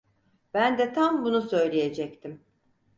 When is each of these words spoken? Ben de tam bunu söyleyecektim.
Ben 0.53 0.77
de 0.77 0.93
tam 0.93 1.25
bunu 1.25 1.41
söyleyecektim. 1.41 2.41